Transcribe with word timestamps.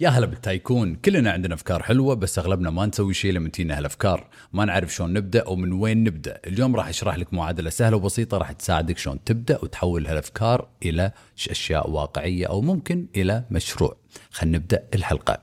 يا 0.00 0.08
هلا 0.08 0.26
بالتايكون. 0.26 0.94
كلنا 0.94 1.30
عندنا 1.30 1.54
أفكار 1.54 1.82
حلوة 1.82 2.14
بس 2.14 2.38
أغلبنا 2.38 2.70
ما 2.70 2.86
نسوي 2.86 3.14
شيء 3.14 3.32
لما 3.32 3.48
تجينا 3.48 3.78
هالأفكار. 3.78 4.28
ما 4.52 4.64
نعرف 4.64 4.94
شلون 4.94 5.12
نبدأ 5.12 5.40
أو 5.46 5.56
من 5.56 5.72
وين 5.72 6.04
نبدأ. 6.04 6.40
اليوم 6.46 6.76
راح 6.76 6.88
أشرح 6.88 7.16
لك 7.16 7.34
معادلة 7.34 7.70
سهلة 7.70 7.96
وبسيطة 7.96 8.38
راح 8.38 8.52
تساعدك 8.52 8.98
شلون 8.98 9.24
تبدأ 9.24 9.58
وتحول 9.62 10.06
هالأفكار 10.06 10.68
إلى 10.82 11.12
أشياء 11.50 11.90
واقعية 11.90 12.46
أو 12.46 12.60
ممكن 12.60 13.06
إلى 13.16 13.44
مشروع. 13.50 13.96
خلينا 14.30 14.58
نبدأ 14.58 14.82
الحلقة. 14.94 15.42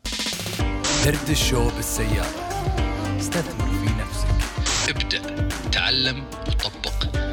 درد 1.06 1.30
الشو 1.30 1.70
بالسيارة. 1.76 2.28
استثمر 3.20 3.68
في 3.68 3.90
نفسك. 4.02 4.28
ابدأ. 4.90 5.48
تعلم 5.72 6.24
وطبق. 6.48 7.24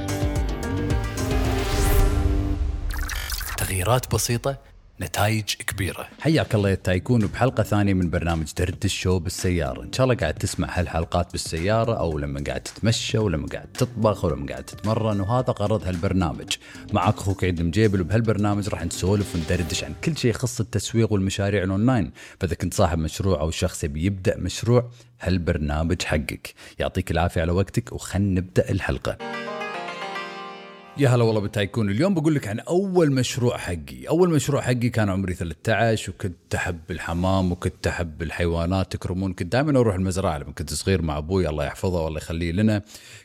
تغييرات 3.57 4.15
بسيطة 4.15 4.70
نتائج 5.01 5.45
كبيرة. 5.45 6.09
حياك 6.21 6.55
الله 6.55 6.71
يا 6.71 6.75
tycoon 6.75 7.27
بحلقة 7.27 7.63
ثانية 7.63 7.95
من 7.95 8.11
برنامج 8.11 8.53
دردشة 8.59 9.19
بالسيارة. 9.19 9.83
إن 9.83 9.93
شاء 9.93 10.05
الله 10.05 10.17
قاعد 10.17 10.35
تسمع 10.35 10.79
هالحلقات 10.79 11.33
بالسيارة 11.33 11.99
أو 11.99 12.19
لما 12.19 12.45
قاعد 12.47 12.61
تتمشى 12.61 13.19
أو 13.19 13.29
لما 13.29 13.47
قاعد 13.47 13.67
تطبخ 13.73 14.25
أو 14.25 14.31
لما 14.31 14.47
قاعد 14.47 14.65
تتمرن 14.65 15.21
وهذا 15.21 15.55
غرض 15.59 15.85
هالبرنامج. 15.87 16.57
معك 16.93 17.19
أخوك 17.19 17.45
عيد 17.45 17.61
المجيبل 17.61 18.01
وبهالبرنامج 18.01 18.69
راح 18.69 18.85
نسولف 18.85 19.35
وندردش 19.35 19.85
عن 19.85 19.95
كل 20.05 20.17
شيء 20.17 20.31
يخص 20.31 20.61
التسويق 20.61 21.13
والمشاريع 21.13 21.63
الأونلاين. 21.63 22.13
فإذا 22.41 22.55
كنت 22.55 22.75
صاحب 22.75 22.99
مشروع 22.99 23.41
أو 23.41 23.51
شخص 23.51 23.85
يبي 23.85 24.05
يبدأ 24.05 24.37
مشروع 24.37 24.91
هالبرنامج 25.21 26.03
حقك. 26.03 26.55
يعطيك 26.79 27.11
العافية 27.11 27.41
على 27.41 27.53
وقتك 27.53 27.93
وخلنا 27.93 28.41
نبدأ 28.41 28.71
الحلقة. 28.71 29.19
يا 31.01 31.09
هلا 31.09 31.25
والله 31.25 31.41
بالتايكون. 31.41 31.91
اليوم 31.91 32.15
بقول 32.15 32.35
لك 32.35 32.49
عن 32.49 32.61
أول 32.61 33.13
مشروع 33.13 33.57
حقي. 33.57 34.09
أول 34.09 34.31
مشروع 34.31 34.61
حقي 34.61 34.89
كان 34.89 35.09
عمري 35.09 35.35
13 35.35 36.11
وكنت 36.11 36.55
أحب 36.55 36.81
الحمام 36.91 37.53
وكنت 37.53 37.87
أحب 37.87 38.23
الحيوانات. 38.23 38.93
تكرمون 38.93 39.33
كنت 39.33 39.53
دائما 39.53 39.79
أروح 39.79 39.95
المزرعة. 39.95 40.39
لما 40.39 40.53
كنت 40.53 40.75
صغير 40.75 41.03
مع 41.03 41.19
أبوي 41.19 41.49
الله 41.49 41.65
يحفظه 41.65 42.05
والله 42.05 42.19
يخليه 42.19 42.53
لنا 42.53 42.83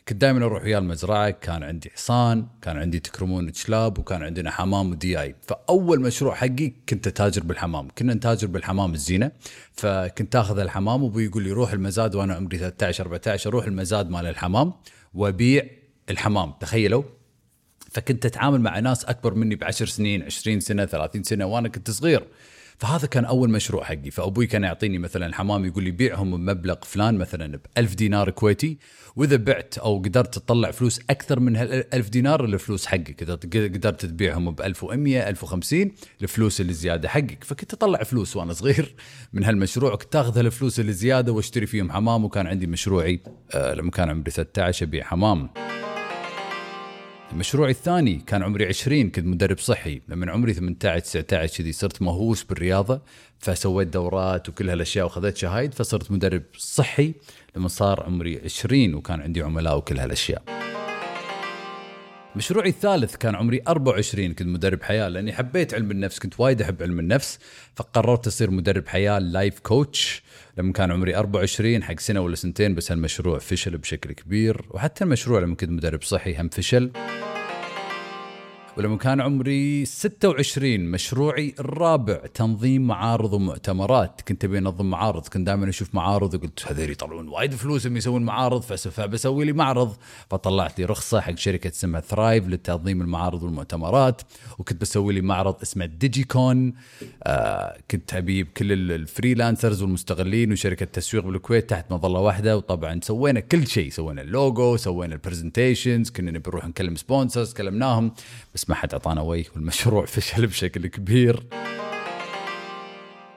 كنت 0.08 0.20
دائما 0.20 0.44
أروح 0.44 0.62
وياه 0.62 0.78
المزرعة. 0.78 1.30
كان 1.30 1.62
عندي 1.62 1.90
حصان 1.90 2.46
كان 2.62 2.76
عندي 2.76 2.98
تكرمون 2.98 3.50
كلاب 3.50 3.98
وكان 3.98 4.22
عندنا 4.22 4.50
حمام 4.50 4.90
ودي 4.90 5.20
آي. 5.20 5.34
فأول 5.42 6.00
مشروع 6.00 6.34
حقي 6.34 6.72
كنت 6.88 7.06
أتاجر 7.06 7.42
بالحمام. 7.42 7.88
كنا 7.98 8.14
نتاجر 8.14 8.46
بالحمام 8.46 8.94
الزينة. 8.94 9.30
فكنت 9.72 10.36
آخذ 10.36 10.58
الحمام 10.58 11.02
وأبوي 11.02 11.24
يقول 11.24 11.42
لي 11.42 11.50
روح 11.50 11.72
المزاد 11.72 12.14
وأنا 12.14 12.34
عمري 12.34 12.58
13 12.58 13.04
14 13.04 13.50
أروح 13.50 13.66
المزاد 13.66 14.10
مال 14.10 14.26
الحمام 14.26 14.72
وابيع 15.14 15.64
الحمام. 16.10 16.52
تخيلوا 16.60 17.02
فكنت 17.96 18.26
أتعامل 18.26 18.60
مع 18.60 18.78
ناس 18.78 19.04
أكبر 19.04 19.34
مني 19.34 19.54
بعشر 19.54 19.86
سنين 19.86 20.22
20 20.22 20.60
سنة 20.60 20.84
30 20.84 21.22
سنة 21.22 21.46
وأنا 21.46 21.68
كنت 21.68 21.90
صغير. 21.90 22.24
فهذا 22.78 23.06
كان 23.06 23.24
أول 23.24 23.50
مشروع 23.50 23.84
حقي. 23.84 24.10
فأبوي 24.10 24.46
كان 24.46 24.64
يعطيني 24.64 24.98
مثلا 24.98 25.34
حمام 25.34 25.64
يقول 25.64 25.84
لي 25.84 25.90
بيعهم 25.90 26.36
بمبلغ 26.36 26.76
فلان 26.82 27.18
مثلا 27.18 27.56
ب 27.56 27.60
1000 27.78 27.94
دينار 27.94 28.30
كويتي. 28.30 28.78
وإذا 29.16 29.36
بعت 29.36 29.78
أو 29.78 29.98
قدرت 29.98 30.34
تطلع 30.34 30.70
فلوس 30.70 31.00
أكثر 31.10 31.40
من 31.40 31.56
هال 31.56 31.94
1000 31.94 32.08
دينار 32.08 32.44
الفلوس 32.44 32.86
حقك. 32.86 33.22
إذا 33.22 33.34
قدرت 33.34 34.06
تبيعهم 34.06 34.50
ب 34.50 34.60
1100 34.60 35.28
1050 35.28 35.92
الفلوس 36.22 36.60
اللي 36.60 36.72
زيادة 36.72 37.08
حقك. 37.08 37.44
فكنت 37.44 37.74
أطلع 37.74 38.02
فلوس 38.02 38.36
وأنا 38.36 38.52
صغير 38.52 38.94
من 39.32 39.44
هالمشروع. 39.44 39.96
كنت 39.96 40.16
آخذ 40.16 40.38
هالفلوس 40.38 40.80
اللي 40.80 40.92
زيادة 40.92 41.32
وأشتري 41.32 41.66
فيهم 41.66 41.92
حمام. 41.92 42.24
وكان 42.24 42.46
عندي 42.46 42.66
مشروعي 42.66 43.20
آه 43.54 43.74
لما 43.74 43.90
كان 43.90 44.10
عمري 44.10 44.30
13 44.30 44.86
أبيع 44.86 45.04
حمام. 45.04 45.48
مشروعي 47.32 47.70
الثاني 47.70 48.22
كان 48.26 48.42
عمري 48.42 48.66
20 48.66 49.10
كنت 49.10 49.24
مدرب 49.26 49.58
صحي. 49.58 50.00
لما 50.08 50.32
عمري 50.32 50.54
18 50.54 50.98
19 50.98 51.58
كذي 51.58 51.72
صرت 51.72 52.02
مهووس 52.02 52.42
بالرياضة 52.44 53.00
فسويت 53.38 53.88
دورات 53.88 54.48
وكل 54.48 54.70
هالأشياء 54.70 55.04
وأخذت 55.04 55.36
شهايد 55.36 55.74
فصرت 55.74 56.10
مدرب 56.10 56.42
صحي 56.56 57.14
لما 57.56 57.68
صار 57.68 58.02
عمري 58.02 58.40
20 58.44 58.94
وكان 58.94 59.20
عندي 59.20 59.42
عملاء 59.42 59.76
وكل 59.76 59.98
هالأشياء. 59.98 60.65
مشروعي 62.36 62.68
الثالث 62.68 63.16
كان 63.16 63.34
عمري 63.34 63.62
24 63.68 64.34
كنت 64.34 64.48
مدرب 64.48 64.82
حياة 64.82 65.08
لأني 65.08 65.32
حبيت 65.32 65.74
علم 65.74 65.90
النفس 65.90 66.18
كنت 66.18 66.40
وايد 66.40 66.62
أحب 66.62 66.82
علم 66.82 66.98
النفس 66.98 67.38
فقررت 67.74 68.26
أصير 68.26 68.50
مدرب 68.50 68.88
حياة 68.88 69.18
لايف 69.18 69.60
كوتش 69.60 70.22
لما 70.58 70.72
كان 70.72 70.90
عمري 70.92 71.16
24 71.16 71.82
حق 71.82 72.00
سنة 72.00 72.20
ولا 72.20 72.34
سنتين 72.34 72.74
بس 72.74 72.92
هالمشروع 72.92 73.38
فشل 73.38 73.78
بشكل 73.78 74.12
كبير 74.12 74.64
وحتى 74.70 75.04
المشروع 75.04 75.40
لما 75.40 75.54
كنت 75.54 75.70
مدرب 75.70 76.02
صحي 76.02 76.36
هم 76.36 76.48
فشل. 76.48 76.90
ولما 78.76 78.96
كان 78.96 79.20
عمري 79.20 79.84
26 79.84 80.80
مشروعي 80.80 81.54
الرابع 81.60 82.14
تنظيم 82.34 82.86
معارض 82.86 83.32
ومؤتمرات. 83.32 84.20
كنت 84.28 84.44
أبي 84.44 84.58
أنظم 84.58 84.90
معارض 84.90 85.28
كنت 85.28 85.46
دائما 85.46 85.68
أشوف 85.68 85.94
معارض 85.94 86.34
وقلت 86.34 86.66
هذول 86.66 86.90
يطلعون 86.90 87.28
وايد 87.28 87.54
فلوس 87.54 87.86
يسوون 87.86 88.22
معارض 88.22 88.62
فبسوي 88.62 89.44
لي 89.44 89.52
معرض. 89.52 89.96
فطلعت 90.30 90.78
لي 90.78 90.84
رخصة 90.84 91.20
حق 91.20 91.34
شركة 91.34 91.68
اسمها 91.68 92.00
ثرايف 92.00 92.48
لتنظيم 92.48 93.00
المعارض 93.02 93.42
والمؤتمرات. 93.42 94.22
وكنت 94.58 94.80
بسوي 94.80 95.14
لي 95.14 95.20
معرض 95.20 95.56
اسمه 95.62 95.86
ديجي 95.86 96.24
كون 96.24 96.74
آه 97.22 97.76
كنت 97.90 98.14
أبي 98.14 98.44
كل 98.44 98.72
ال 98.72 98.81
freelancers 98.81 99.82
والمستغلين 99.82 100.52
وشركة 100.52 100.86
تسويق 100.86 101.24
بالكويت 101.24 101.70
تحت 101.70 101.92
مظلة 101.92 102.20
واحدة. 102.20 102.56
وطبعا 102.56 103.00
سوينا 103.02 103.40
كل 103.40 103.66
شيء 103.66 103.90
سوينا 103.90 104.22
اللوجو 104.22 104.76
سوينا 104.76 105.14
ال 105.14 105.21
presentations 105.21 106.10
كنا 106.10 106.30
نبي 106.30 106.50
نروح 106.50 106.66
نكلم 106.66 106.96
sponsors 106.96 107.52
كلمناهم. 107.52 108.12
بس 108.54 108.65
ما 108.68 108.74
حد 108.74 108.92
أعطانا 108.92 109.20
وجه 109.20 109.46
والمشروع 109.54 110.06
فشل 110.14 110.46
بشكل 110.46 110.86
كبير. 110.86 111.46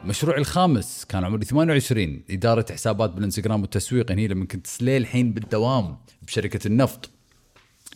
مشروعي 0.06 0.40
الخامس 0.40 1.06
كان 1.10 1.24
عمري 1.24 1.46
28 1.46 2.24
إدارة 2.30 2.66
حسابات 2.72 3.10
بالإنستغرام 3.10 3.62
والتسويق. 3.62 4.12
هني 4.12 4.28
لما 4.28 4.46
كنت 4.46 4.68
للحين 4.82 5.34
بالدوام 5.34 5.98
بشركة 6.22 6.68
النفط. 6.68 7.10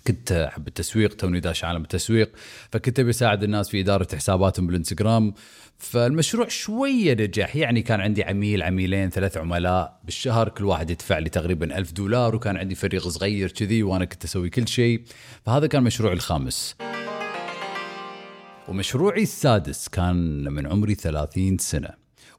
كنت 0.07 0.31
أحب 0.31 0.67
التسويق 0.67 1.13
توني 1.15 1.39
داش 1.39 1.63
عالم 1.63 1.81
التسويق. 1.81 2.31
فكنت 2.71 2.99
أبي 2.99 3.09
أساعد 3.09 3.43
الناس 3.43 3.69
في 3.69 3.79
إدارة 3.79 4.15
حساباتهم 4.15 4.67
بالإنستغرام. 4.67 5.33
فالمشروع 5.77 6.47
شوية 6.47 7.13
نجح. 7.13 7.55
يعني 7.55 7.81
كان 7.81 8.01
عندي 8.01 8.23
عميل 8.23 8.63
عميلين 8.63 9.09
ثلاث 9.09 9.37
عملاء. 9.37 9.99
بالشهر 10.03 10.49
كل 10.49 10.63
واحد 10.65 10.89
يدفع 10.89 11.17
لي 11.17 11.29
تقريبا 11.29 11.77
ألف 11.77 11.91
دولار 11.91 12.35
وكان 12.35 12.57
عندي 12.57 12.75
فريق 12.75 13.07
صغير 13.07 13.51
كذي 13.51 13.83
وأنا 13.83 14.05
كنت 14.05 14.23
أسوي 14.23 14.49
كل 14.49 14.67
شيء. 14.67 15.03
فهذا 15.45 15.67
كان 15.67 15.83
مشروعي 15.83 16.13
الخامس. 16.13 16.75
ومشروعي 18.67 19.23
السادس 19.23 19.87
كان 19.87 20.43
من 20.53 20.67
عمري 20.67 20.95
30 20.95 21.57
سنة. 21.57 21.89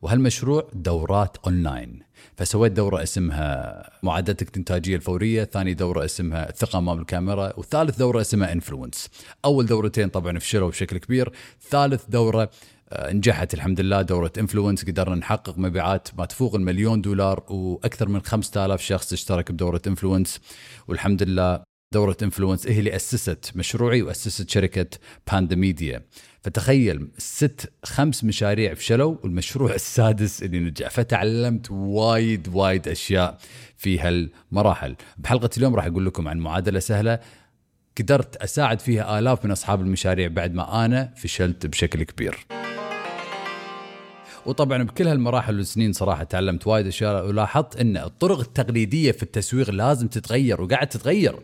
وهالمشروع 0.02 0.68
دورات 0.72 1.36
أونلاين. 1.46 2.00
فسويت 2.36 2.72
دورة 2.72 3.02
اسمها 3.02 3.90
معادلتك 4.02 4.48
الإنتاجية 4.48 4.96
الفورية، 4.96 5.44
ثاني 5.44 5.74
دورة 5.74 6.04
اسمها 6.04 6.48
الثقة 6.48 6.78
أمام 6.78 6.98
الكاميرا، 6.98 7.52
وثالث 7.58 7.98
دورة 7.98 8.20
اسمها 8.20 8.52
إنفلونس. 8.52 9.08
أول 9.44 9.66
دورتين 9.66 10.08
طبعا 10.08 10.38
فشلوا 10.38 10.68
بشكل 10.68 10.98
كبير، 10.98 11.32
ثالث 11.70 12.04
دورة 12.08 12.50
آه، 12.88 13.12
نجحت 13.12 13.54
الحمد 13.54 13.80
لله 13.80 14.02
دورة 14.02 14.32
إنفلونس 14.38 14.84
قدرنا 14.84 15.14
نحقق 15.14 15.58
مبيعات 15.58 16.08
ما 16.18 16.24
تفوق 16.24 16.54
المليون 16.54 17.00
دولار 17.00 17.44
وأكثر 17.48 18.08
من 18.08 18.20
5000 18.20 18.80
شخص 18.80 19.12
اشترك 19.12 19.52
بدورة 19.52 19.82
إنفلونس. 19.86 20.41
والحمد 20.88 21.22
لله 21.22 21.73
دورة 21.93 22.17
انفلونس 22.22 22.67
هي 22.67 22.78
اللي 22.78 22.97
أسست 22.97 23.53
مشروعي 23.55 24.03
وأسست 24.03 24.50
شركة 24.50 24.87
باندا 25.33 25.56
ميديا 25.56 26.03
فتخيل 26.41 27.09
ست 27.19 27.72
خمس 27.84 28.25
مشاريع 28.25 28.75
فشلوا 28.75 29.17
والمشروع 29.22 29.75
السادس 29.81 30.43
اللي 30.43 30.59
نجح 30.59 30.91
فتعلمت 30.91 31.71
وايد 31.71 32.49
وايد 32.53 32.89
أشياء 32.89 33.39
في 33.77 33.99
هالمراحل. 33.99 34.97
بحلقة 35.17 35.50
اليوم 35.56 35.75
راح 35.75 35.87
أقول 35.87 36.06
لكم 36.06 36.28
عن 36.28 36.39
معادلة 36.39 36.78
سهلة. 36.78 37.19
قدرت 37.99 38.37
أساعد 38.37 38.81
فيها 38.81 39.19
آلاف 39.19 39.45
من 39.45 39.51
أصحاب 39.51 39.81
المشاريع 39.81 40.28
بعد 40.28 40.55
ما 40.55 40.84
أنا 40.84 41.15
فشلت 41.16 41.66
بشكل 41.66 42.03
كبير. 42.03 42.47
وطبعا 44.47 44.82
بكل 44.82 45.09
هالمراحل 45.09 45.56
والسنين 45.56 45.93
صراحة 45.93 46.24
تعلمت 46.24 46.66
وايد 46.66 46.86
أشياء. 46.86 47.27
ولاحظت 47.27 47.77
إن 47.77 47.97
الطرق 47.97 48.39
التقليدية 48.41 49.13
في 49.13 49.22
التسويق 49.22 49.71
لازم 49.71 50.09
تتغير 50.09 50.63
وقاعد 50.63 50.86
تتغير. 50.86 51.36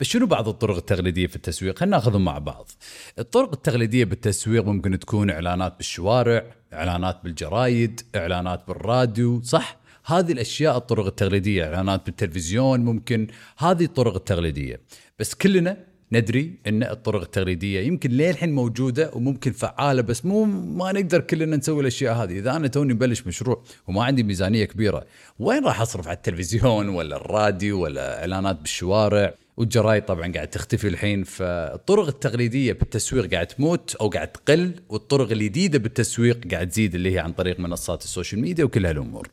بس 0.00 0.06
شنو 0.06 0.26
بعض 0.26 0.48
الطرق 0.48 0.76
التقليدية 0.76 1.26
في 1.26 1.36
التسويق؟ 1.36 1.78
خلينا 1.78 1.96
ناخذهم 1.96 2.24
مع 2.24 2.38
بعض. 2.38 2.70
الطرق 3.18 3.52
التقليدية 3.52 4.04
بالتسويق 4.04 4.64
ممكن 4.64 4.98
تكون 4.98 5.30
إعلانات 5.30 5.76
بالشوارع 5.76 6.44
إعلانات 6.72 7.20
بالجرايد 7.24 8.00
إعلانات 8.16 8.68
بالراديو 8.68 9.42
صح؟ 9.42 9.76
هذه 10.06 10.32
الأشياء 10.32 10.76
الطرق 10.76 11.06
التقليدية 11.06 11.64
إعلانات 11.64 12.06
بالتلفزيون 12.06 12.80
ممكن. 12.80 13.26
هذه 13.58 13.84
الطرق 13.84 14.14
التقليدية. 14.14 14.80
بس 15.18 15.34
كلنا 15.34 15.76
ندري 16.18 16.54
إن 16.66 16.82
الطرق 16.82 17.20
التقليدية 17.20 17.80
يمكن 17.80 18.10
للحين 18.10 18.52
موجودة 18.52 19.10
وممكن 19.14 19.52
فعالة 19.52 20.02
بس 20.02 20.24
مو 20.24 20.44
ما 20.44 20.92
نقدر 20.92 21.20
كلنا 21.20 21.56
نسوي 21.56 21.80
الأشياء 21.80 22.14
هذه، 22.14 22.38
إذا 22.38 22.56
أنا 22.56 22.68
توني 22.68 22.94
مبلش 22.94 23.26
مشروع 23.26 23.62
وما 23.86 24.04
عندي 24.04 24.22
ميزانية 24.22 24.64
كبيرة، 24.64 25.06
وين 25.38 25.64
راح 25.64 25.80
أصرف 25.80 26.08
على 26.08 26.16
التلفزيون 26.16 26.88
ولا 26.88 27.16
الراديو 27.16 27.82
ولا 27.82 28.20
إعلانات 28.20 28.60
بالشوارع؟ 28.60 29.34
والجرايد 29.56 30.04
طبعا 30.04 30.32
قاعد 30.32 30.48
تختفي 30.48 30.88
الحين 30.88 31.24
فالطرق 31.24 32.06
التقليدية 32.06 32.72
بالتسويق 32.72 33.34
قاعد 33.34 33.46
تموت 33.46 33.94
أو 33.94 34.08
قاعد 34.08 34.28
تقل 34.28 34.74
والطرق 34.88 35.30
الجديدة 35.30 35.78
بالتسويق 35.78 36.48
قاعد 36.50 36.68
تزيد 36.68 36.94
اللي 36.94 37.14
هي 37.14 37.18
عن 37.18 37.32
طريق 37.32 37.60
منصات 37.60 38.04
ال 38.04 38.09
social 38.09 38.40
media 38.40 38.64
وكل 38.64 38.86
هالأمور. 38.86 39.28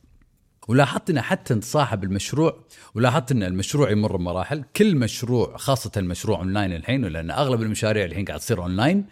ولاحظت 0.68 1.10
إن 1.10 1.20
حتى 1.20 1.60
صاحب 1.60 2.04
المشروع 2.04 2.64
ولاحظت 2.94 3.32
إن 3.32 3.42
المشروع 3.42 3.90
يمر 3.90 4.16
بمراحل. 4.16 4.64
كل 4.76 4.96
مشروع 4.96 5.56
خاصة 5.56 5.90
المشروع 5.96 6.38
اونلاين 6.38 6.72
الحين 6.72 7.04
لأن 7.04 7.30
أغلب 7.30 7.62
المشاريع 7.62 8.04
الحين 8.04 8.24
قاعد 8.24 8.40
تصير 8.40 8.62
اونلاين 8.62 9.06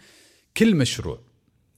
كل 0.57 0.77
مشروع 0.77 1.21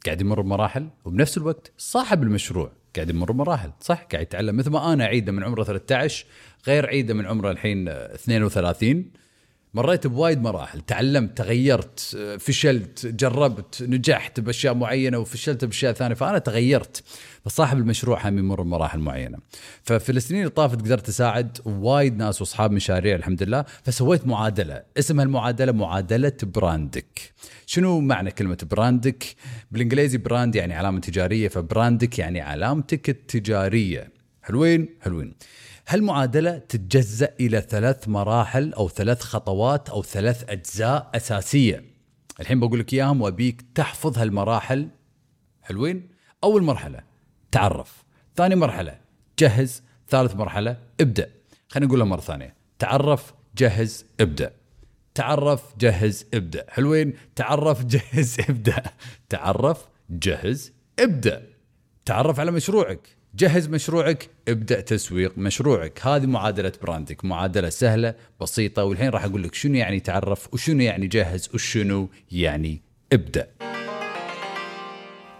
قاعد 0.06 0.20
يمر 0.20 0.40
بمراحل 0.40 0.88
وبنفس 1.04 1.38
الوقت 1.38 1.72
صاحب 1.78 2.22
المشروع 2.22 2.72
قاعد 2.96 3.10
يمر 3.10 3.32
بمراحل. 3.32 3.72
صح؟ 3.80 4.02
قاعد 4.12 4.22
يتعلم. 4.22 4.56
مثل 4.56 4.70
ما 4.70 4.92
أنا 4.92 5.04
عيده 5.04 5.32
من 5.32 5.44
عمره 5.44 5.64
13 5.64 6.26
غير 6.66 6.86
عيده 6.86 7.14
من 7.14 7.26
عمره 7.26 7.50
الحين 7.50 7.88
32 7.88 9.10
مريت 9.74 10.06
بوايد 10.06 10.42
مراحل. 10.42 10.80
تعلمت 10.80 11.38
تغيرت 11.38 12.00
فشلت 12.40 13.06
جربت 13.06 13.82
نجحت 13.82 14.40
بأشياء 14.40 14.74
معينة 14.74 15.18
وفشلت 15.18 15.64
بأشياء 15.64 15.92
ثانية 15.92 16.14
فأنا 16.14 16.38
تغيرت. 16.38 17.02
فصاحب 17.44 17.78
المشروع 17.78 18.28
هم 18.28 18.38
يمر 18.38 18.62
بمراحل 18.62 18.98
معينة. 18.98 19.38
ففي 19.82 20.12
السنين 20.12 20.40
اللي 20.40 20.50
طافت 20.50 20.80
قدرت 20.80 21.08
أساعد 21.08 21.58
وايد 21.64 22.16
ناس 22.16 22.40
وأصحاب 22.40 22.72
مشاريع 22.72 23.16
الحمد 23.16 23.42
لله. 23.42 23.64
فسويت 23.82 24.26
معادلة. 24.26 24.82
اسمها 24.98 25.24
المعادله 25.24 25.72
معادلة 25.72 26.36
براندك. 26.42 27.32
شنو 27.66 28.00
معنى 28.00 28.30
كلمة 28.30 28.58
براندك؟ 28.70 29.24
بالإنجليزي 29.70 30.18
brand 30.18 30.56
يعني 30.56 30.74
علامة 30.74 31.00
تجارية 31.00 31.48
فبراندك 31.48 32.18
يعني 32.18 32.40
علامتك 32.40 33.08
التجارية. 33.08 34.12
حلوين؟ 34.42 34.88
حلوين. 35.00 35.34
هالمعادلة 35.88 36.58
تتجزأ 36.58 37.34
إلى 37.40 37.60
ثلاث 37.60 38.08
مراحل 38.08 38.72
أو 38.72 38.88
ثلاث 38.88 39.20
خطوات 39.20 39.88
أو 39.88 40.02
ثلاث 40.02 40.44
أجزاء 40.48 41.10
أساسية. 41.14 41.84
الحين 42.40 42.60
بقول 42.60 42.80
لك 42.80 42.92
إياهم 42.92 43.22
وأبيك 43.22 43.64
تحفظ 43.74 44.18
هالمراحل. 44.18 44.88
حلوين؟ 45.62 46.08
أول 46.44 46.62
مرحلة 46.62 47.00
تعرف. 47.52 48.04
ثاني 48.36 48.54
مرحلة 48.54 48.98
جهز. 49.38 49.82
ثالث 50.08 50.36
مرحلة 50.36 50.76
ابدأ. 51.00 51.30
خلينا 51.68 51.86
نقولها 51.86 52.06
مرة 52.06 52.20
ثانية. 52.20 52.54
تعرف 52.78 53.34
جهز 53.56 54.04
ابدأ. 54.20 54.52
تعرف 55.14 55.62
جهز 55.78 56.26
ابدأ. 56.34 56.64
حلوين؟ 56.68 57.14
تعرف 57.36 57.84
جهز 57.84 58.40
ابدأ. 58.40 58.82
تعرف 59.28 59.88
جهز 60.10 60.72
ابدأ. 60.98 61.46
تعرف 62.04 62.40
على 62.40 62.50
مشروعك. 62.50 63.21
جهز 63.34 63.68
مشروعك 63.68 64.30
ابدأ 64.48 64.80
تسويق 64.80 65.38
مشروعك. 65.38 66.06
هذه 66.06 66.26
معادلة 66.26 66.72
براندك 66.82 67.24
معادلة 67.24 67.68
سهلة 67.68 68.14
بسيطة 68.40 68.84
والحين 68.84 69.08
راح 69.08 69.24
أقول 69.24 69.42
لك 69.42 69.54
شنو 69.54 69.74
يعني 69.74 70.00
تعرف 70.00 70.54
وشنو 70.54 70.80
يعني 70.80 71.06
جهز 71.06 71.48
وشنو 71.54 72.08
يعني 72.32 72.82
ابدأ. 73.12 73.48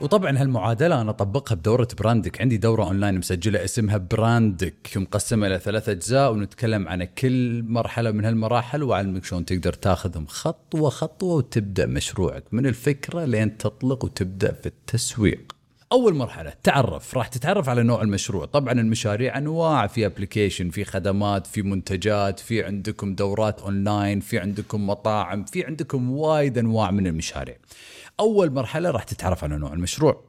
وطبعا 0.00 0.38
هالمعادلة 0.38 1.00
أنا 1.00 1.10
أطبقها 1.10 1.54
بدورة 1.54 1.88
براندك. 1.98 2.40
عندي 2.40 2.56
دورة 2.56 2.84
أونلاين 2.84 3.18
مسجلة 3.18 3.64
اسمها 3.64 3.96
براندك 3.96 4.88
مقسمة 4.96 5.46
إلى 5.46 5.58
ثلاث 5.58 5.88
أجزاء 5.88 6.32
ونتكلم 6.32 6.88
عن 6.88 7.04
كل 7.04 7.62
مرحلة 7.62 8.10
من 8.10 8.24
هالمراحل 8.24 8.82
وأعلمك 8.82 9.24
شلون 9.24 9.44
تقدر 9.44 9.72
تاخذهم 9.72 10.26
خطوة 10.26 10.90
خطوة 10.90 11.34
وتبدأ 11.34 11.86
مشروعك. 11.86 12.44
من 12.52 12.66
الفكرة 12.66 13.24
لين 13.24 13.58
تطلق 13.58 14.04
وتبدأ 14.04 14.52
في 14.52 14.66
التسويق. 14.66 15.61
أول 15.92 16.14
مرحلة 16.14 16.52
تعرف 16.62 17.16
راح 17.16 17.28
تتعرف 17.28 17.68
على 17.68 17.82
نوع 17.82 18.02
المشروع. 18.02 18.44
طبعا 18.44 18.72
المشاريع 18.72 19.38
أنواع 19.38 19.86
في 19.86 20.06
application 20.06 20.70
في 20.70 20.84
خدمات 20.84 21.46
في 21.46 21.62
منتجات 21.62 22.40
في 22.40 22.64
عندكم 22.64 23.14
دورات 23.14 23.60
اونلاين 23.60 24.20
في 24.20 24.38
عندكم 24.38 24.86
مطاعم 24.86 25.44
في 25.44 25.64
عندكم 25.64 26.10
وايد 26.10 26.58
أنواع 26.58 26.90
من 26.90 27.06
المشاريع. 27.06 27.56
أول 28.20 28.52
مرحلة 28.52 28.90
راح 28.90 29.02
تتعرف 29.02 29.44
على 29.44 29.56
نوع 29.56 29.72
المشروع. 29.72 30.24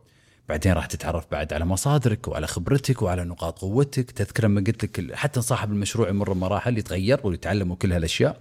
بعدين 0.50 0.74
راح 0.74 0.86
تتعرف 0.86 1.26
بعد 1.32 1.54
على 1.54 1.66
مصادرك 1.66 2.28
وعلى 2.28 2.48
خبرتك 2.48 3.02
وعلى 3.02 3.24
نقاط 3.24 3.60
قوتك. 3.60 4.12
تذكر 4.12 4.44
لما 4.44 4.64
قلت 4.68 4.84
لك 4.84 5.16
حتى 5.16 5.42
صاحب 5.42 5.72
المشروع 5.72 6.10
يمر 6.10 6.34
بمراحل 6.34 6.78
يتغير 6.78 7.20
ويتعلم 7.24 7.72
وكل 7.72 7.94
هالأشياء. 7.94 8.40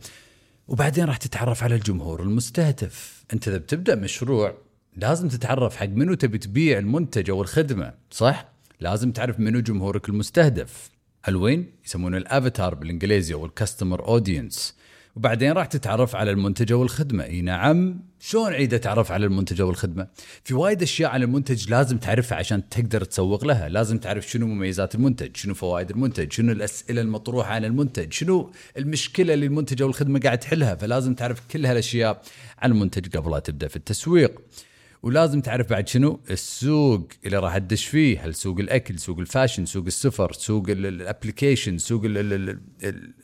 وبعدين 0.69 1.05
راح 1.05 1.17
تتعرف 1.17 1.63
على 1.63 1.75
الجمهور 1.75 2.23
المستهدف. 2.23 3.25
أنت 3.33 3.49
إذا 3.49 3.57
بتبدأ 3.57 3.95
مشروع 3.95 4.55
لازم 4.97 5.29
تتعرف 5.29 5.77
حق 5.77 5.87
منو 5.87 6.15
تبي 6.15 6.39
تبيع 6.39 6.79
المنتج 6.79 7.31
أو 7.31 7.43
الخدمة 7.43 7.95
صح؟ 8.11 8.53
لازم 8.81 9.13
تعرف 9.13 9.41
منو 9.41 9.61
جمهورك 9.61 10.09
المستهدف. 10.09 10.91
حلوين 11.23 11.73
يسمونه 11.85 12.17
الأفاتار 12.17 12.75
بالإنجليزي 12.75 13.35
أو 13.35 13.47
الكاستمر 13.47 14.09
أودينس. 14.09 14.77
وبعدين 15.17 15.53
راح 15.53 15.67
تتعرف 15.67 16.17
على 16.17 16.31
المنتج 16.31 16.73
أو 16.73 16.83
الخدمة. 16.83 17.25
إي 17.25 17.41
نعم. 17.41 18.01
شلون 18.21 18.53
عيد 18.53 18.75
أتعرف 18.75 19.13
على 19.13 19.27
المنتج 19.27 19.61
أو 19.61 19.71
الخدمة؟ 19.71 20.07
في 20.45 20.55
وايد 20.55 20.83
أشياء 20.83 21.11
عن 21.11 21.23
المنتج 21.23 21.71
لازم 21.71 21.99
تعرفها 21.99 22.39
عشان 22.39 22.69
تقدر 22.69 23.05
تسوق 23.05 23.45
لها. 23.45 23.69
لازم 23.69 23.99
تعرف 23.99 24.31
شنو 24.31 24.47
مميزات 24.47 24.95
المنتج 24.95 25.37
شنو 25.37 25.55
فوائد 25.55 25.91
المنتج 25.91 26.33
شنو 26.33 26.53
الأسئلة 26.53 27.01
المطروحة 27.01 27.53
عن 27.55 27.65
المنتج 27.65 28.13
شنو 28.13 28.53
المشكلة 28.79 29.35
اللي 29.35 29.47
المنتج 29.47 29.83
أو 29.83 29.89
الخدمة 29.89 30.21
قاعد 30.21 30.39
تحلها. 30.39 30.75
فلازم 30.75 31.15
تعرف 31.15 31.41
كل 31.51 31.67
هالأشياء 31.67 32.23
عن 32.59 32.71
المنتج 32.71 33.17
قبل 33.17 33.31
لا 33.31 33.39
تبدأ 33.39 33.69
في 33.69 33.77
التسويق. 33.77 34.41
ولازم 35.03 35.41
تعرف 35.41 35.71
بعد 35.71 35.89
شنو؟ 35.89 36.21
السوق 36.31 37.09
اللي 37.27 37.39
راح 37.39 37.59
تدش 37.59 37.87
فيه 37.87 38.25
هل 38.25 38.35
سوق 38.35 38.59
الأكل 38.59 38.99
سوق 38.99 39.19
ال 39.19 39.25
fashion 39.25 39.67
سوق 39.67 39.85
السفر 39.87 40.33
سوق 40.33 40.65
ال 40.69 40.78
application 40.78 41.79
سوق 41.79 42.03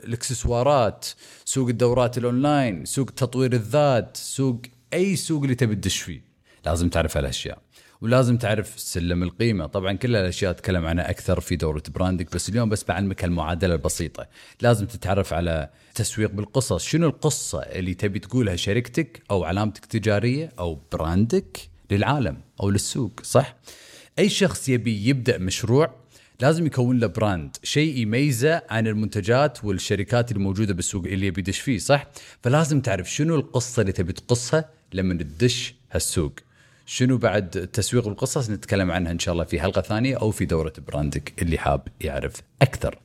الاكسسوارات 0.04 1.06
سوق 1.44 1.68
الدورات 1.68 2.18
الأونلاين 2.18 2.84
سوق 2.84 3.10
تطوير 3.10 3.52
الذات 3.52 4.16
سوق 4.16 4.62
أي 4.92 5.16
سوق 5.16 5.42
اللي 5.42 5.54
تبي 5.54 5.74
تدش 5.74 5.98
فيه. 5.98 6.22
لازم 6.66 6.88
تعرف 6.88 7.16
هالأشياء. 7.16 7.62
ولازم 8.00 8.36
تعرف 8.36 8.80
سلم 8.80 9.22
القيمة. 9.22 9.66
طبعا 9.66 9.92
كل 9.92 10.16
هالاشياء 10.16 10.50
أتكلم 10.50 10.86
عنها 10.86 11.10
أكثر 11.10 11.40
في 11.40 11.56
دورة 11.56 11.82
براندك 11.94 12.34
بس 12.34 12.48
اليوم 12.48 12.68
بس 12.68 12.84
بعلمك 12.84 13.24
المعادلة 13.24 13.74
البسيطة. 13.74 14.26
لازم 14.60 14.86
تتعرف 14.86 15.32
على 15.32 15.70
تسويق 15.94 16.30
بالقصص. 16.30 16.84
شنو 16.84 17.06
القصة 17.06 17.58
اللي 17.60 17.94
تبي 17.94 18.18
تقولها 18.18 18.56
شركتك 18.56 19.22
أو 19.30 19.44
علامتك 19.44 19.84
التجاريه 19.84 20.52
أو 20.58 20.80
براندك 20.92 21.58
للعالم 21.90 22.40
أو 22.60 22.70
للسوق 22.70 23.20
صح؟ 23.22 23.56
أي 24.18 24.28
شخص 24.28 24.68
يبي 24.68 25.08
يبدأ 25.08 25.38
مشروع 25.38 25.94
لازم 26.40 26.66
يكون 26.66 26.98
له 26.98 27.06
brand 27.06 27.56
شيء 27.62 27.96
يميزه 27.96 28.62
عن 28.70 28.86
المنتجات 28.86 29.64
والشركات 29.64 30.32
اللي 30.32 30.42
موجوده 30.42 30.74
بالسوق 30.74 31.04
اللي 31.06 31.26
يبي 31.26 31.40
يدش 31.40 31.60
فيه 31.60 31.78
صح؟ 31.78 32.06
فلازم 32.42 32.80
تعرف 32.80 33.10
شنو 33.12 33.34
القصة 33.34 33.80
اللي 33.80 33.92
تبي 33.92 34.12
تقصها 34.12 34.70
لما 34.92 35.14
تدش 35.14 35.74
هالسوق. 35.92 36.32
شنو 36.90 37.18
بعد 37.18 37.48
تسويق 37.72 38.08
القصص 38.08 38.50
نتكلم 38.50 38.90
عنها 38.90 39.12
إن 39.12 39.18
شاء 39.18 39.32
الله 39.32 39.44
في 39.44 39.60
حلقة 39.60 39.80
ثانية 39.80 40.16
أو 40.16 40.30
في 40.30 40.44
دورة 40.44 40.72
براندك 40.88 41.42
اللي 41.42 41.58
حاب 41.58 41.88
يعرف 42.00 42.32
أكثر. 42.62 42.98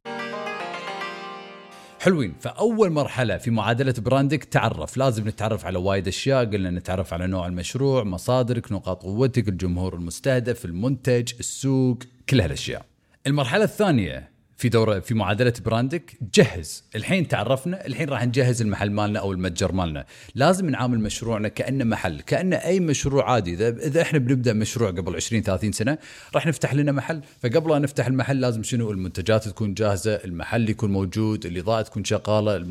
حلوين. 1.99 2.35
فأول 2.39 2.89
مرحلة 2.89 3.37
في 3.37 3.51
معادلة 3.51 3.93
براندك 3.97 4.43
تعرف. 4.43 4.97
لازم 4.97 5.27
نتعرف 5.27 5.65
على 5.65 5.77
وايد 5.77 6.07
أشياء. 6.07 6.45
قلنا 6.45 6.69
نتعرف 6.69 7.13
على 7.13 7.27
نوع 7.27 7.47
المشروع 7.47 8.03
مصادرك 8.03 8.71
نقاط 8.71 9.03
قوتك 9.03 9.47
الجمهور 9.47 9.93
المستهدف 9.95 10.65
المنتج 10.65 11.33
السوق 11.39 11.97
كل 12.29 12.41
هالأشياء. 12.41 12.85
المرحلة 13.27 13.63
الثانية 13.63 14.32
في 14.57 14.69
دورة 14.69 14.99
في 14.99 15.13
معادلة 15.13 15.53
براندك 15.65 16.17
جهز. 16.33 16.83
الحين 16.95 17.27
تعرفنا 17.27 17.85
الحين 17.87 18.09
راح 18.09 18.25
نجهز 18.25 18.61
المحل 18.61 18.91
مالنا 18.91 19.19
أو 19.19 19.31
المتجر 19.31 19.71
مالنا. 19.71 20.05
لازم 20.35 20.69
نعامل 20.69 20.99
مشروعنا 20.99 21.47
كأنه 21.47 21.83
محل 21.83 22.21
كانه 22.21 22.55
أي 22.55 22.79
مشروع 22.79 23.31
عادي. 23.31 23.53
إذا 23.53 23.69
إذا 23.69 24.01
إحنا 24.01 24.19
بنبدأ 24.19 24.53
مشروع 24.53 24.89
قبل 24.89 25.15
20 25.15 25.43
30 25.43 25.71
سنة 25.71 25.97
راح 26.35 26.47
نفتح 26.47 26.73
لنا 26.73 26.91
محل. 26.91 27.21
فقبل 27.41 27.71
لا 27.71 27.79
نفتح 27.79 28.07
المحل 28.07 28.39
لازم 28.39 28.63
شنو؟ 28.63 28.91
المنتجات 28.91 29.47
تكون 29.47 29.73
جاهزة 29.73 30.15
المحل 30.15 30.69
يكون 30.69 30.91
موجود 30.91 31.45
الإضاءة 31.45 31.81
تكون 31.81 32.03
شغالة 32.03 32.63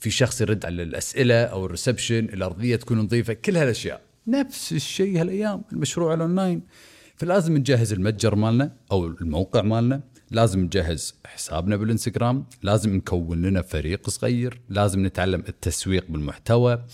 في 0.00 0.10
شخص 0.10 0.40
يرد 0.40 0.66
على 0.66 0.82
الأسئلة 0.82 1.44
أو 1.44 1.66
ال 1.66 1.72
reception 1.72 2.24
الأرضية 2.24 2.76
تكون 2.76 2.98
نظيفة 2.98 3.32
كل 3.32 3.56
هالأشياء. 3.56 4.00
نفس 4.26 4.72
الشيء 4.72 5.20
هالأيام 5.20 5.62
المشروع 5.72 6.14
الأونلاين. 6.14 6.62
فلازم 7.16 7.56
نجهز 7.56 7.92
المتجر 7.92 8.34
مالنا 8.34 8.72
أو 8.92 9.06
الموقع 9.06 9.62
مالنا. 9.62 10.00
لازم 10.34 10.60
نجهز 10.60 11.14
حسابنا 11.26 11.76
بالانستغرام 11.76 12.46
لازم 12.62 12.96
نكون 12.96 13.42
لنا 13.42 13.62
فريق 13.62 14.10
صغير 14.10 14.60
لازم 14.68 15.06
نتعلم 15.06 15.42
التسويق 15.48 16.04
بالمحتوى 16.08 16.84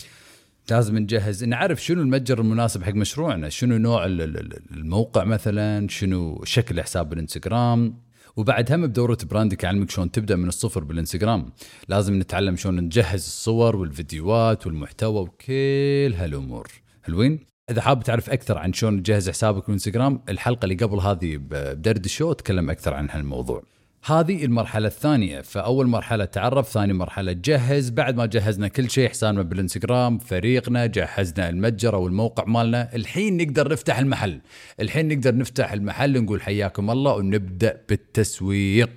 لازم 0.71 0.99
نجهز 0.99 1.45
نعرف 1.45 1.85
شنو 1.85 2.03
المتجر 2.03 2.41
المناسب 2.41 2.83
حق 2.83 2.93
مشروعنا 2.93 3.49
شنو 3.49 3.79
نوع 3.79 4.05
الموقع 4.07 5.25
مثلا 5.25 5.89
شنو 5.89 6.45
شكل 6.45 6.83
حساب 6.83 7.09
بالانستغرام. 7.09 8.01
وبعد 8.37 8.73
هم 8.73 8.87
بدورة 8.87 9.19
براندك 9.31 9.65
اعلمك 9.65 9.91
شلون 9.91 10.11
تبدأ 10.11 10.37
من 10.37 10.49
الصفر 10.49 10.85
بالانستغرام. 10.85 11.53
لازم 11.89 12.19
نتعلم 12.19 12.57
شلون 12.57 12.81
نجهز 12.81 13.27
الصور 13.27 13.77
والفيديوهات 13.77 14.67
والمحتوى 14.67 15.21
وكل 15.21 16.15
هالأمور. 16.17 16.69
حلوين؟ 17.03 17.41
إذا 17.71 17.81
حاب 17.81 18.03
تعرف 18.03 18.31
أكثر 18.31 18.59
عن 18.59 18.73
شلون 18.73 19.03
تجهز 19.03 19.31
حسابك 19.31 19.67
بالانستغرام 19.67 20.21
الحلقة 20.29 20.65
اللي 20.65 20.75
قبل 20.75 20.99
هذه 20.99 21.37
بدرد 21.37 22.05
الشو 22.05 22.33
اتكلم 22.33 22.71
أكثر 22.71 22.95
عن 22.95 23.11
هالموضوع. 23.11 23.63
هذه 24.05 24.45
المرحلة 24.45 24.87
الثانية 24.87 25.41
فأول 25.41 25.87
مرحلة 25.87 26.25
تعرف 26.25 26.69
ثاني 26.69 26.93
مرحلة 26.93 27.33
جهز. 27.33 27.91
بعد 27.91 28.17
ما 28.17 28.27
جهزنا 28.27 28.69
كل 28.69 28.91
شيء 28.91 29.09
حسابنا 29.09 29.43
بالإنستغرام 29.43 30.19
فريقنا 30.19 30.87
جهزنا 30.87 31.49
المتجر 31.49 31.95
أو 31.95 32.07
الموقع 32.07 32.45
مالنا. 32.45 32.95
الحين 32.95 33.37
نقدر 33.37 33.73
نفتح 33.73 33.99
المحل. 33.99 34.41
الحين 34.81 35.09
نقدر 35.09 35.37
نفتح 35.37 35.73
المحل 35.73 36.23
نقول 36.23 36.43
حياكم 36.43 36.91
الله 36.91 37.15
ونبدأ 37.15 37.81
بالتسويق. 37.89 38.91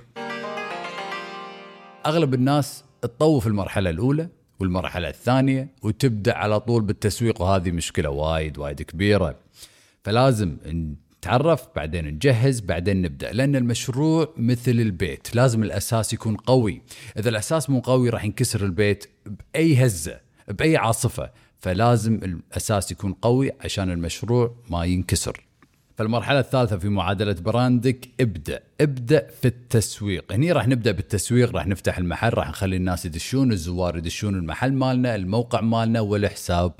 أغلب 2.05 2.33
الناس 2.33 2.83
تطوف 3.01 3.47
المرحلة 3.47 3.89
الأولى 3.89 4.29
والمرحلة 4.59 5.09
الثانية 5.09 5.67
وتبدأ 5.81 6.37
على 6.37 6.59
طول 6.59 6.81
بالتسويق 6.81 7.41
وهذه 7.41 7.71
مشكلة 7.71 8.09
وايد 8.09 8.57
وايد 8.57 8.81
كبيرة. 8.81 9.35
فلازم 10.03 10.57
نتعرف 11.17 11.67
بعدين 11.75 12.05
نجهز 12.05 12.59
بعدين 12.59 13.01
نبدأ. 13.01 13.31
لأن 13.31 13.55
المشروع 13.55 14.33
مثل 14.37 14.71
البيت 14.71 15.35
لازم 15.35 15.63
الأساس 15.63 16.13
يكون 16.13 16.35
قوي. 16.35 16.81
إذا 17.19 17.29
الأساس 17.29 17.69
مو 17.69 17.79
قوي 17.79 18.09
راح 18.09 18.25
ينكسر 18.25 18.65
البيت 18.65 19.05
بأي 19.25 19.85
هزة 19.85 20.19
بأي 20.47 20.77
عاصفة. 20.77 21.31
فلازم 21.59 22.15
الأساس 22.15 22.91
يكون 22.91 23.13
قوي 23.13 23.51
عشان 23.61 23.91
المشروع 23.91 24.55
ما 24.69 24.85
ينكسر. 24.85 25.45
فالمرحلة 25.95 26.39
الثالثة 26.39 26.77
في 26.77 26.89
معادلة 26.89 27.33
براندك 27.33 28.09
ابدأ 28.19 28.59
ابدأ 28.81 29.27
في 29.41 29.47
التسويق. 29.47 30.33
هني 30.33 30.51
راح 30.51 30.67
نبدأ 30.67 30.91
بالتسويق 30.91 31.51
راح 31.51 31.67
نفتح 31.67 31.97
المحل 31.97 32.33
راح 32.33 32.49
نخلي 32.49 32.75
الناس 32.75 33.05
يدشون 33.05 33.51
الزوار 33.51 33.97
يدشون 33.97 34.35
المحل 34.35 34.73
مالنا 34.73 35.15
الموقع 35.15 35.61
مالنا 35.61 35.99
والحساب. 35.99 36.71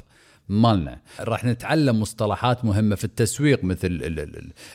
مالنا. 0.50 1.00
راح 1.19 1.45
نتعلم 1.45 2.00
مصطلحات 2.00 2.65
مهمة 2.65 2.95
في 2.95 3.03
التسويق 3.03 3.63
مثل 3.63 4.13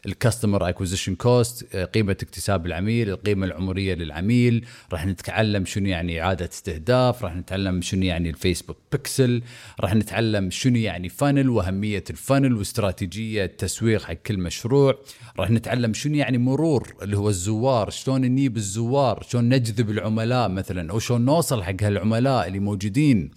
ال 0.07 0.14
customer 0.14 0.69
acquisition 0.69 1.15
cost 1.15 1.77
قيمة 1.77 2.13
اكتساب 2.13 2.67
العميل 2.67 3.11
القيمة 3.11 3.47
العمرية 3.47 3.95
للعميل. 3.95 4.67
راح 4.93 5.07
نتعلم 5.07 5.65
شنو 5.65 5.87
يعني 5.87 6.23
إعادة 6.23 6.49
استهداف 6.53 7.25
راح 7.25 7.37
نتعلم 7.37 7.83
شنو 7.83 8.03
يعني 8.03 8.31
ال 8.31 8.36
Facebook 8.36 8.77
pixel 8.93 9.43
راح 9.81 9.95
نتعلم 9.95 10.51
شنو 10.51 10.77
يعني 10.77 11.09
funnel 11.09 11.51
وأهمية 11.51 12.05
ال 12.11 12.17
funnel 12.17 12.55
واستراتيجية 12.55 13.45
التسويق 13.45 14.03
حق 14.03 14.13
كل 14.13 14.39
مشروع. 14.39 14.99
راح 15.39 15.51
نتعلم 15.51 15.95
شنو 15.95 16.15
يعني 16.15 16.39
مرور 16.39 16.95
اللي 17.03 17.19
هو 17.19 17.29
الزوار 17.29 17.91
شلون 17.91 18.21
نجيب 18.21 18.57
الزوار 18.57 19.27
شلون 19.29 19.49
نجذب 19.49 19.91
العملاء 19.91 20.49
مثلا 20.49 20.91
أو 20.91 20.99
شلون 20.99 21.25
نوصل 21.25 21.63
حق 21.63 21.83
هالعملاء 21.83 22.47
اللي 22.47 22.59
موجودين. 22.59 23.31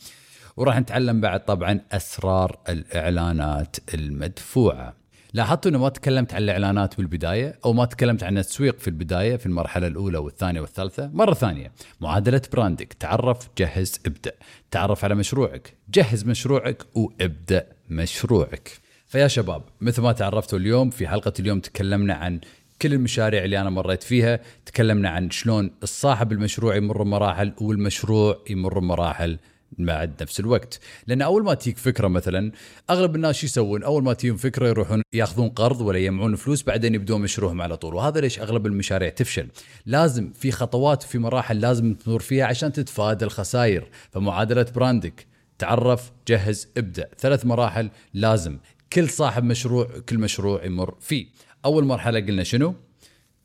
وراح 0.57 0.79
نتعلم 0.79 1.21
بعد 1.21 1.45
طبعا 1.45 1.79
أسرار 1.91 2.59
الإعلانات 2.69 3.75
المدفوعة. 3.93 4.93
لاحظتوا 5.33 5.71
إنه 5.71 5.79
ما 5.79 5.89
تكلمت 5.89 6.33
عن 6.33 6.43
الإعلانات 6.43 6.97
بالبداية 6.97 7.59
أو 7.65 7.73
ما 7.73 7.85
تكلمت 7.85 8.23
عن 8.23 8.37
التسويق 8.37 8.79
في 8.79 8.87
البداية 8.87 9.35
في 9.35 9.45
المرحلة 9.45 9.87
الأولى 9.87 10.17
والثانية 10.17 10.61
والثالثة؟ 10.61 11.09
مرة 11.13 11.33
ثانية 11.33 11.71
معادلة 12.01 12.41
براندك. 12.53 12.93
تعرف 12.93 13.49
جهز 13.57 13.99
ابدأ. 14.05 14.31
تعرف 14.71 15.03
على 15.03 15.15
مشروعك. 15.15 15.73
جهز 15.93 16.25
مشروعك 16.25 16.83
وابدأ 16.95 17.65
مشروعك. 17.89 18.71
فيا 19.07 19.27
شباب 19.27 19.63
مثل 19.81 20.01
ما 20.01 20.11
تعرفتوا 20.11 20.59
اليوم 20.59 20.89
في 20.89 21.07
حلقة 21.07 21.33
اليوم 21.39 21.59
تكلمنا 21.59 22.13
عن 22.13 22.39
كل 22.81 22.93
المشاريع 22.93 23.43
اللي 23.43 23.61
أنا 23.61 23.69
مريت 23.69 24.03
فيها. 24.03 24.39
تكلمنا 24.65 25.09
عن 25.09 25.29
شلون 25.29 25.71
الصاحب 25.83 26.31
المشروع 26.31 26.75
يمر 26.75 27.03
مراحل 27.03 27.53
والمشروع 27.61 28.39
يمر 28.49 28.79
مراحل 28.79 29.39
بعد 29.77 30.21
نفس 30.21 30.39
الوقت. 30.39 30.79
لأن 31.07 31.21
أول 31.21 31.43
ما 31.43 31.53
تجيك 31.53 31.77
فكرة 31.77 32.07
مثلا 32.07 32.51
أغلب 32.89 33.15
الناس 33.15 33.35
شو 33.35 33.45
يسوون؟ 33.45 33.83
أول 33.83 34.03
ما 34.03 34.13
تجيهم 34.13 34.37
فكرة 34.37 34.67
يروحون 34.67 35.01
يأخذون 35.13 35.49
قرض 35.49 35.81
ولا 35.81 35.99
يجمعون 35.99 36.35
فلوس 36.35 36.63
بعدين 36.63 36.95
يبدون 36.95 37.21
مشروعهم 37.21 37.61
على 37.61 37.77
طول. 37.77 37.95
وهذا 37.95 38.21
ليش 38.21 38.39
أغلب 38.39 38.65
المشاريع 38.65 39.09
تفشل؟ 39.09 39.47
لازم 39.85 40.31
في 40.33 40.51
خطوات 40.51 41.03
وفي 41.03 41.17
مراحل 41.17 41.59
لازم 41.59 41.93
تمر 41.93 42.19
فيها 42.19 42.45
عشان 42.45 42.71
تتفادى 42.71 43.25
الخسائر. 43.25 43.87
فمعادلة 44.11 44.65
براندك 44.75 45.25
تعرف 45.57 46.11
جهز 46.27 46.67
ابدأ. 46.77 47.09
ثلاث 47.17 47.45
مراحل 47.45 47.89
لازم 48.13 48.57
كل 48.93 49.09
صاحب 49.09 49.43
مشروع 49.43 49.87
كل 50.09 50.17
مشروع 50.17 50.65
يمر 50.65 50.95
فيه. 50.99 51.25
أول 51.65 51.85
مرحلة 51.85 52.19
قلنا 52.19 52.43
شنو؟ 52.43 52.75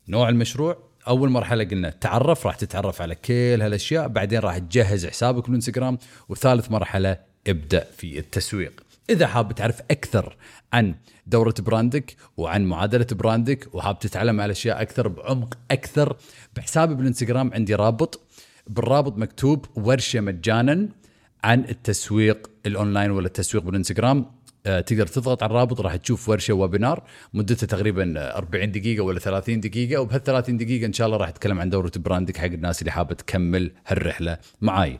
نوع 0.07 0.29
المشروع. 0.29 0.86
أول 1.07 1.29
مرحلة 1.29 1.63
قلنا 1.63 1.89
تعرف 1.89 2.47
راح 2.47 2.55
تتعرف 2.55 3.01
على 3.01 3.15
كل 3.15 3.61
هالأشياء 3.61 4.07
بعدين 4.07 4.39
راح 4.39 4.57
تجهز 4.57 5.05
حسابك 5.05 5.45
بالإنستغرام 5.45 5.97
وثالث 6.29 6.71
مرحلة 6.71 7.17
ابدأ 7.47 7.87
في 7.97 8.19
التسويق. 8.19 8.81
إذا 9.09 9.27
حاب 9.27 9.55
تعرف 9.55 9.81
أكثر 9.91 10.35
عن 10.73 10.95
دورة 11.27 11.53
براندك 11.59 12.15
وعن 12.37 12.65
معادلة 12.65 13.07
براندك 13.11 13.75
وحاب 13.75 13.99
تتعلم 13.99 14.41
على 14.41 14.51
أشياء 14.51 14.81
أكثر 14.81 15.07
بعمق 15.07 15.57
أكثر 15.71 16.17
بحسابي 16.55 16.95
بالإنستغرام 16.95 17.53
عندي 17.53 17.75
رابط. 17.75 18.21
بالرابط 18.67 19.17
مكتوب 19.17 19.65
ورشة 19.75 20.19
مجانا 20.19 20.89
عن 21.43 21.59
التسويق 21.59 22.49
الأونلاين 22.65 23.11
ولا 23.11 23.27
التسويق 23.27 23.63
بالإنستغرام. 23.63 24.36
تقدر 24.67 25.07
تضغط 25.07 25.43
على 25.43 25.49
الرابط 25.49 25.81
راح 25.81 25.95
تشوف 25.95 26.29
ورشة 26.29 26.53
webinar. 26.53 27.03
مدتها 27.33 27.67
تقريبا 27.67 28.37
40 28.37 28.71
دقيقة 28.71 29.03
ولا 29.03 29.19
30 29.19 29.59
دقيقة. 29.59 30.01
وبهال 30.01 30.23
30 30.23 30.57
دقيقة 30.57 30.85
إن 30.85 30.93
شاء 30.93 31.07
الله 31.07 31.17
راح 31.17 31.27
أتكلم 31.27 31.59
عن 31.59 31.69
دورة 31.69 31.91
براندك 31.95 32.37
حق 32.37 32.45
الناس 32.45 32.81
اللي 32.81 32.91
حابة 32.91 33.15
تكمل 33.15 33.71
هالرحلة 33.87 34.37
معاي. 34.61 34.99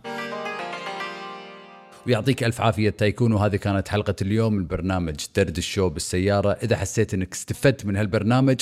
ويعطيك 2.07 2.43
ألف 2.43 2.62
عافية 2.62 2.89
tycoon. 2.89 3.34
وهذه 3.33 3.55
كانت 3.55 3.88
حلقة 3.88 4.15
اليوم 4.21 4.53
من 4.53 4.67
برنامج 4.67 5.15
دردشة 5.36 5.89
بالسيارة. 5.89 6.51
إذا 6.63 6.77
حسيت 6.77 7.13
إنك 7.13 7.33
استفدت 7.33 7.86
من 7.86 7.95
هالبرنامج 7.95 8.62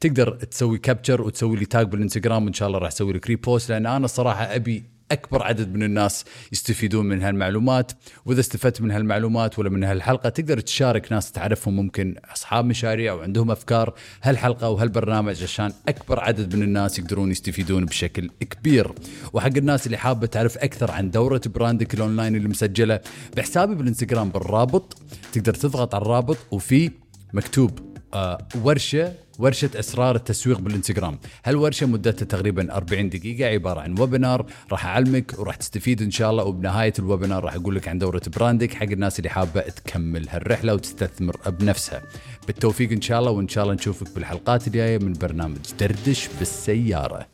تقدر 0.00 0.34
تسوي 0.34 0.78
capture 0.78 1.22
وتسوي 1.22 1.56
لي 1.56 1.66
tag 1.66 1.86
بالإنستغرام. 1.86 2.44
وان 2.44 2.52
شاء 2.52 2.68
الله 2.68 2.78
راح 2.78 2.88
أسوي 2.88 3.12
لك 3.12 3.26
repost 3.26 3.70
لأن 3.70 3.86
أنا 3.86 4.04
الصراحه 4.04 4.54
أبي 4.54 4.95
أكبر 5.12 5.42
عدد 5.42 5.74
من 5.74 5.82
الناس 5.82 6.24
يستفيدون 6.52 7.06
من 7.06 7.22
هالمعلومات. 7.22 7.92
وإذا 8.24 8.40
استفدت 8.40 8.80
من 8.80 8.90
هالمعلومات 8.90 9.58
ولا 9.58 9.70
من 9.70 9.84
هالحلقة 9.84 10.28
تقدر 10.28 10.60
تشارك 10.60 11.12
ناس 11.12 11.32
تعرفهم 11.32 11.76
ممكن 11.76 12.14
أصحاب 12.34 12.64
مشاريع 12.64 13.12
وعندهم 13.12 13.50
أفكار. 13.50 13.94
هالحلقة 14.22 14.70
وهالبرنامج 14.70 15.42
عشان 15.42 15.72
أكبر 15.88 16.20
عدد 16.20 16.56
من 16.56 16.62
الناس 16.62 16.98
يقدرون 16.98 17.30
يستفيدون 17.30 17.84
بشكل 17.84 18.30
كبير. 18.50 18.92
وحق 19.32 19.56
الناس 19.56 19.86
اللي 19.86 19.96
حابة 19.96 20.26
تعرف 20.26 20.58
أكثر 20.58 20.90
عن 20.90 21.10
دورة 21.10 21.40
براندك 21.46 21.94
الأونلاين 21.94 22.36
اللي 22.36 22.48
مسجلة 22.48 23.00
بحسابي 23.36 23.74
بالإنستغرام 23.74 24.28
بالرابط 24.28 24.98
تقدر 25.32 25.54
تضغط 25.54 25.94
على 25.94 26.02
الرابط. 26.02 26.36
وفي 26.50 26.90
مكتوب 27.32 27.96
آه، 28.14 28.48
ورشة 28.62 29.12
ورشة 29.38 29.70
اسرار 29.74 30.16
التسويق 30.16 30.60
بالإنستغرام، 30.60 31.18
هالورشة 31.44 31.86
مدتها 31.86 32.26
تقريبا 32.26 32.76
40 32.76 33.08
دقيقة 33.08 33.48
عبارة 33.48 33.80
عن 33.80 33.98
webinar 33.98 34.46
راح 34.72 34.86
أعلمك 34.86 35.38
وراح 35.38 35.56
تستفيد 35.56 36.02
إن 36.02 36.10
شاء 36.10 36.30
الله 36.30 36.44
وبنهاية 36.44 36.92
ال 36.98 37.04
webinar 37.04 37.44
راح 37.44 37.54
أقول 37.54 37.76
لك 37.76 37.88
عن 37.88 37.98
دورة 37.98 38.22
براندك 38.36 38.74
حق 38.74 38.82
الناس 38.82 39.18
اللي 39.18 39.30
حابة 39.30 39.60
تكمل 39.60 40.28
هالرحلة 40.28 40.74
وتستثمر 40.74 41.36
بنفسها. 41.60 42.02
بالتوفيق 42.46 42.92
إن 42.92 43.00
شاء 43.00 43.20
الله 43.20 43.30
وإن 43.30 43.48
شاء 43.48 43.64
الله 43.64 43.74
نشوفك 43.74 44.14
بالحلقات 44.14 44.66
الجاية 44.66 44.98
من 44.98 45.12
برنامج 45.12 45.58
دردشة 45.80 46.28
بالسيارة. 46.38 47.26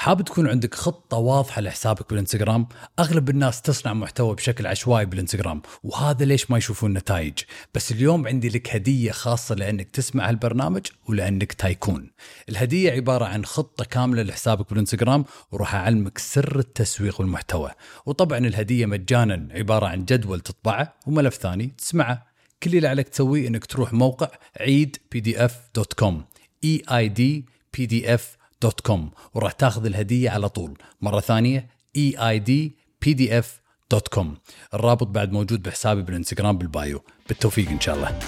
حاب 0.00 0.22
تكون 0.22 0.48
عندك 0.48 0.74
خطة 0.74 1.16
واضحة 1.16 1.60
لحسابك 1.60 2.10
بالإنستغرام؟ 2.10 2.68
أغلب 2.98 3.30
الناس 3.30 3.62
تصنع 3.62 3.94
محتوى 3.94 4.34
بشكل 4.34 4.66
عشوائي 4.66 5.06
بالإنستغرام 5.06 5.62
وهذا 5.82 6.24
ليش 6.24 6.50
ما 6.50 6.58
يشوفون 6.58 6.92
نتائج. 6.92 7.38
بس 7.74 7.92
اليوم 7.92 8.26
عندي 8.26 8.48
لك 8.48 8.74
هدية 8.74 9.10
خاصة 9.10 9.54
لأنك 9.54 9.90
تسمع 9.90 10.28
هالبرنامج 10.28 10.86
ولأنك 11.08 11.52
tycoon. 11.52 12.10
الهدية 12.48 12.92
عبارة 12.92 13.24
عن 13.24 13.44
خطة 13.44 13.84
كاملة 13.84 14.22
لحسابك 14.22 14.70
بالإنستغرام 14.70 15.24
وراح 15.52 15.74
أعلمك 15.74 16.18
سر 16.18 16.58
التسويق 16.58 17.20
والمحتوى. 17.20 17.70
وطبعا 18.06 18.38
الهدية 18.38 18.86
مجانا 18.86 19.48
عبارة 19.50 19.86
عن 19.86 20.04
جدول 20.04 20.40
تطبعه 20.40 20.94
وملف 21.06 21.34
ثاني 21.34 21.66
تسمعه. 21.78 22.26
كل 22.62 22.76
اللي 22.76 22.88
عليك 22.88 23.08
تسويه 23.08 23.48
إنك 23.48 23.66
تروح 23.66 23.92
موقع 23.92 24.28
عيد 24.60 24.96
PDF 25.12 25.60
dot 25.74 25.92
com 25.92 26.24
اي 26.64 26.82
اي 26.90 27.08
دي 27.08 27.44
بي 27.76 27.86
دي 27.86 28.14
اف 28.14 28.37
دوت 28.62 28.80
كوم 28.80 29.10
وراح 29.34 29.52
تاخذ 29.52 29.86
الهدية 29.86 30.30
على 30.30 30.48
طول. 30.48 30.78
مرة 31.00 31.20
ثانية 31.20 31.68
اي 31.96 32.14
اي 32.28 32.38
دي 32.38 32.76
بي 33.02 33.12
دي 33.14 33.38
اف 33.38 33.60
دوت 33.90 34.08
كوم 34.08 34.36
الرابط 34.74 35.06
بعد 35.06 35.32
موجود 35.32 35.62
بحسابي 35.62 36.02
بالإنستغرام 36.02 36.58
بال 36.58 36.73
bio. 36.73 37.04
بالتوفيق 37.28 37.68
إن 37.68 37.80
شاء 37.80 37.96
الله. 37.96 38.18